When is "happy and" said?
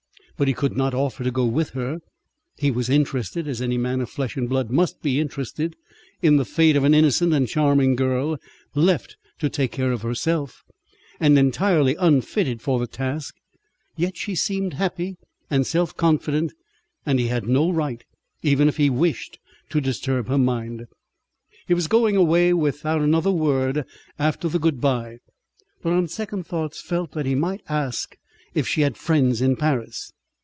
14.73-15.67